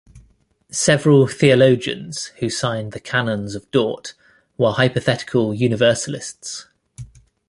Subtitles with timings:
[0.71, 4.15] Several theologians who signed the Canons of Dort
[4.57, 6.65] were hypothetical universalists.